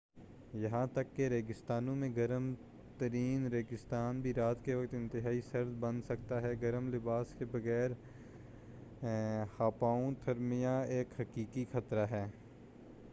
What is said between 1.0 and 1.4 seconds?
کہ